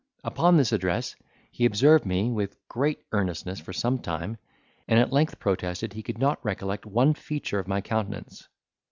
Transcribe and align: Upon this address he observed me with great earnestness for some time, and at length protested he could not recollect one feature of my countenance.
Upon 0.23 0.57
this 0.57 0.71
address 0.71 1.15
he 1.51 1.63
observed 1.67 2.07
me 2.07 2.31
with 2.31 2.57
great 2.67 3.05
earnestness 3.11 3.59
for 3.59 3.71
some 3.71 3.99
time, 3.99 4.39
and 4.87 4.97
at 4.99 5.13
length 5.13 5.37
protested 5.37 5.93
he 5.93 6.01
could 6.01 6.17
not 6.17 6.43
recollect 6.43 6.87
one 6.87 7.13
feature 7.13 7.59
of 7.59 7.67
my 7.67 7.81
countenance. 7.81 8.47